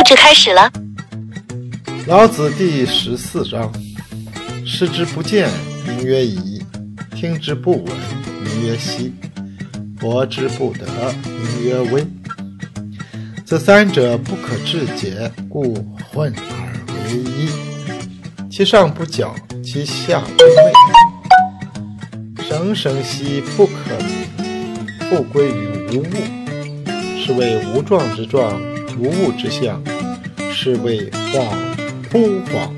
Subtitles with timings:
[0.00, 0.72] 录制开始了。
[2.06, 3.70] 老子第十四章：
[4.64, 5.46] 视之不见，
[5.86, 6.58] 名曰夷；
[7.14, 7.94] 听之不闻，
[8.42, 9.12] 名曰希；
[9.98, 10.86] 博之不得，
[11.24, 12.06] 名曰微。
[13.44, 15.74] 这三者不可致诘，故
[16.10, 16.72] 混而
[17.04, 17.50] 为一。
[18.50, 20.44] 其上不矫，其下不
[22.38, 22.48] 昧。
[22.48, 26.14] 生生兮不可名，复归于无物，
[27.22, 28.58] 是谓无状之状，
[28.98, 29.82] 无物之象，
[30.62, 31.48] 是谓恍
[32.12, 32.68] 惚恍。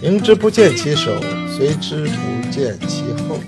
[0.00, 1.20] 迎之不见其首，
[1.54, 3.38] 随之不见其后。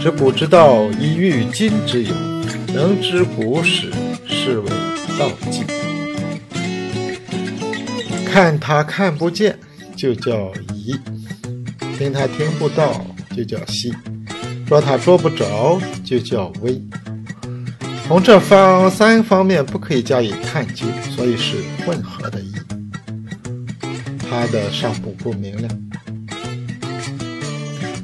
[0.00, 2.14] 知古之道，以御今之有；
[2.72, 3.90] 能知古始，
[4.28, 4.70] 是谓
[5.18, 5.64] 道纪。
[8.24, 9.58] 看他看不见，
[9.96, 10.94] 就叫夷；
[11.98, 13.04] 听他听不到，
[13.36, 13.92] 就叫希。
[14.64, 16.80] 捉他捉不着，就叫微。
[18.14, 20.86] 从这方三方面不可以加以探究，
[21.16, 22.54] 所以是混合的意。
[24.30, 25.68] 它的上部不明亮，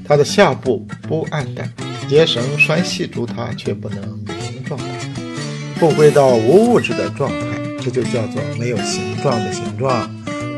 [0.05, 1.73] 它的下部不暗淡，
[2.09, 4.85] 结绳拴系住它，却不能明状态，
[5.79, 7.37] 不归到无物质的状态，
[7.81, 10.11] 这就叫做没有形状的形状，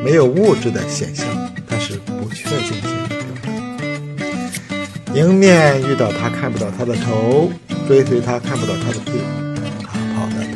[0.03, 1.27] 没有物质的现象，
[1.69, 3.19] 它是不确定性的表。
[5.14, 7.53] 迎面遇到他看不到他的头，
[7.86, 9.12] 追随他看不到他的背，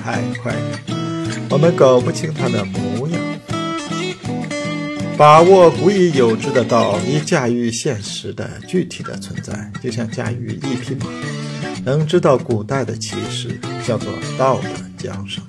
[0.06, 0.78] 太快了，
[1.50, 3.20] 我们搞不清它的模样。
[5.18, 11.06] 把握古已有之的道，以驾驭现实的具体的存在，就像驾驭一匹马，
[11.84, 15.42] 能知道古代的骑士，叫做道的缰绳。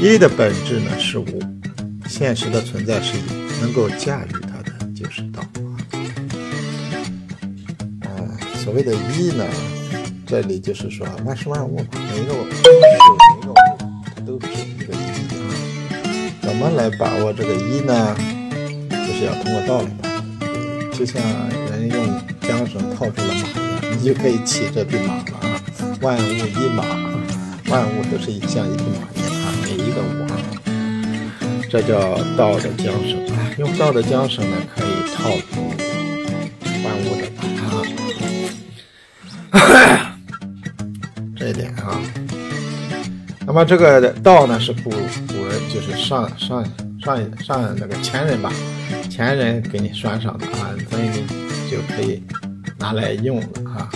[0.00, 1.42] 一的本质呢是无，
[2.06, 3.22] 现实的存在是一，
[3.60, 5.42] 能够驾驭它的就是道。
[8.02, 8.30] 啊
[8.62, 9.44] 所谓的“一”呢，
[10.24, 12.32] 这里就是说万事万物嘛，每一个、
[16.54, 18.16] 怎么来把握这个“一”呢？
[18.88, 20.08] 就是要通过道理吧。
[20.92, 21.20] 就像
[21.68, 22.06] 人用
[22.42, 25.60] 缰绳套住了马一样，你就可以骑这匹马了啊。
[26.00, 26.84] 万物一马，
[27.68, 29.32] 万物都是一像一匹马一样，
[29.64, 30.28] 每一个我，
[31.68, 33.50] 这叫道的缰绳啊。
[33.58, 35.73] 用道的缰绳呢，可以套住
[43.54, 46.66] 那么这个道呢是古古人就是上上
[47.00, 48.52] 上上那个前人吧，
[49.08, 51.24] 前人给你拴上的啊，所以你
[51.70, 52.20] 就可以
[52.80, 53.88] 拿来用了啊。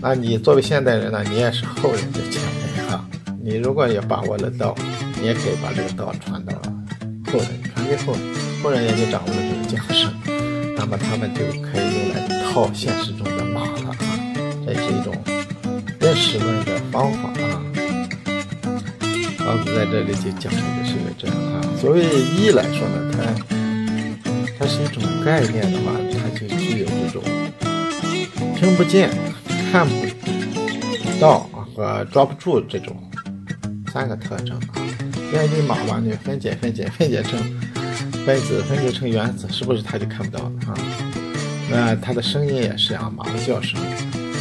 [0.00, 2.40] 那你作为现代人呢，你也是后人的前
[2.76, 3.04] 人哈。
[3.42, 4.72] 你如果也把握了道，
[5.20, 6.52] 你也可以把这个道传到
[7.32, 8.22] 后人，传给后人，
[8.62, 9.36] 后人也就掌握了
[9.68, 10.12] 这个缰绳，
[10.76, 13.96] 那么他们就可以用来套现实中的马了啊。
[14.64, 15.12] 这是一种
[15.98, 17.64] 认识论的方法啊。
[19.48, 21.62] 老子在这里就讲的是这样啊。
[21.80, 23.16] 所谓一来说呢，它
[24.58, 27.22] 它是一种概念的话，它就具有这种
[28.54, 29.08] 听不见、
[29.72, 29.94] 看不
[31.18, 32.94] 到和抓不住这种
[33.90, 34.84] 三个特征啊。
[35.16, 37.40] 因为你马嘛，你分解、分解、分解成
[38.26, 40.74] 分子，分解成原子，是不是它就看不到了啊？
[41.70, 43.80] 那它的声音也是啊，马的叫声。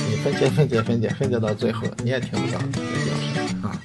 [0.09, 3.76] 你分解分解分解分解到最后，你也听不到它的叫声啊。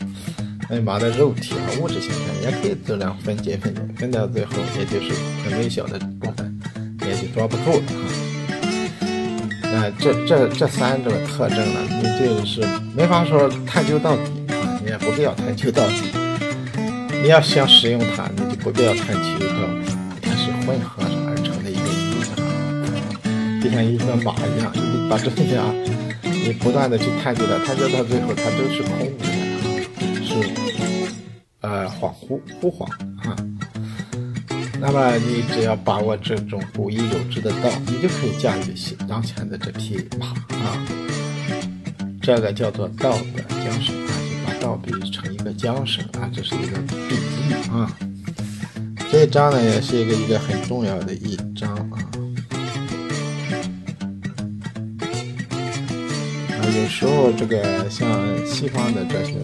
[0.74, 5.12] 那马的肉体和物质形态也可以这样分解分解，分到最后，也就是
[5.44, 6.60] 很微小的部分，
[7.06, 9.04] 也就抓不住了啊。
[9.64, 12.62] 那这这这三种特征呢，你就是
[12.96, 16.04] 没法说探究到底啊，你也不必要探究到底。
[17.22, 25.66] 你要想使用它，你就不必要探究到底，它是混合而成的一个一啊，就像一个马一样，你把这些啊。
[26.24, 29.24] 你不断的去探究它，探究到最后，它都是空的，
[31.62, 32.84] 呃恍惚惚恍
[33.26, 33.36] 啊。
[34.80, 40.86] 那么你只要把握这种古已有之的道，你就可以驾驭现当前的这匹马啊。
[42.20, 46.78] 这个叫做道的缰绳啊，就把道比喻成一个缰绳啊，这是一个
[47.08, 47.90] 比喻啊。
[49.10, 51.98] 这一章呢，也是一个一个很重要的一章啊。
[56.74, 58.08] 有时候，这个像
[58.46, 59.34] 西方的哲学、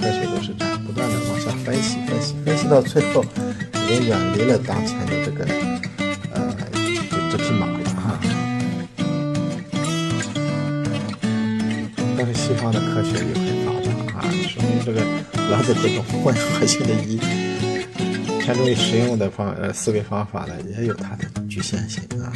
[0.00, 3.24] 科学都是这样，不断的往下分析、分析、分析到最后，
[3.74, 5.44] 已经远离了当前的这个
[6.34, 6.52] 呃
[7.30, 8.18] 这匹马了哈。
[12.18, 13.72] 但是西方的科学也很发
[14.12, 15.00] 达啊，说明这个
[15.48, 17.16] 老子这种混合性的一
[18.40, 22.32] 偏重于实用的方呃思维方法呢，也有它的局限性啊。